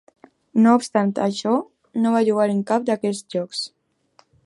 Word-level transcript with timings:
No 0.63 0.73
obstant 0.77 1.11
això, 1.27 1.53
no 2.05 2.17
va 2.17 2.25
jugar 2.31 2.51
en 2.57 2.67
cap 2.73 2.91
d'aquests 2.91 3.37
jocs. 3.39 3.65